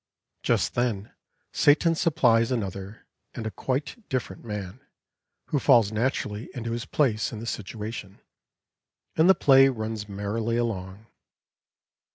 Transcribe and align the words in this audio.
Just 0.41 0.73
then 0.73 1.13
Satan 1.51 1.93
supplies 1.93 2.51
another 2.51 3.05
and 3.35 3.45
a 3.45 3.51
quite 3.51 4.03
different 4.09 4.43
man, 4.43 4.81
who 5.49 5.59
falls 5.59 5.91
naturally 5.91 6.49
into 6.55 6.71
his 6.71 6.87
place 6.87 7.31
in 7.31 7.37
the 7.39 7.45
situation, 7.45 8.19
and 9.15 9.29
the 9.29 9.35
play 9.35 9.69
runs 9.69 10.09
merrily 10.09 10.57
along. 10.57 11.05